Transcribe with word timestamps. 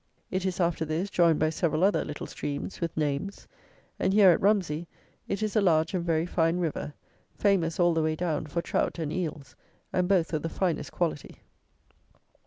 It 0.31 0.47
is, 0.47 0.59
after 0.59 0.83
this, 0.83 1.11
joined 1.11 1.37
by 1.37 1.51
several 1.51 1.83
other 1.83 2.03
little 2.03 2.25
streams, 2.25 2.81
with 2.81 2.97
names; 2.97 3.47
and 3.99 4.11
here, 4.13 4.31
at 4.31 4.41
Rumsey, 4.41 4.87
it 5.27 5.43
is 5.43 5.55
a 5.55 5.61
large 5.61 5.93
and 5.93 6.03
very 6.03 6.25
fine 6.25 6.57
river, 6.57 6.95
famous, 7.35 7.79
all 7.79 7.93
the 7.93 8.01
way 8.01 8.15
down, 8.15 8.47
for 8.47 8.63
trout 8.63 8.97
and 8.97 9.13
eels, 9.13 9.55
and 9.93 10.07
both 10.09 10.33
of 10.33 10.41
the 10.41 10.49
finest 10.49 10.91
quality. 10.91 11.43